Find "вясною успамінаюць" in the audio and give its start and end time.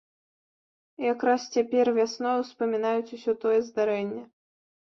1.99-3.13